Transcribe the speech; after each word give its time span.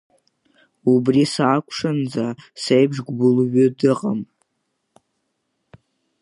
Убри 0.93 1.23
сақәшәаанӡа 1.33 2.25
сеиԥш 2.61 2.97
гәбылҩы 3.05 3.65
дыҟам. 3.79 4.19